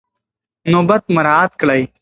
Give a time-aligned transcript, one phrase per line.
[0.73, 1.81] نوبت مراعات کړئ.